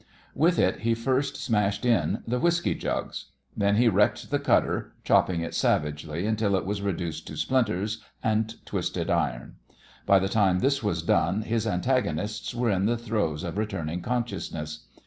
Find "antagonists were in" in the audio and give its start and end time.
11.67-12.87